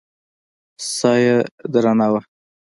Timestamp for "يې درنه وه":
1.25-2.19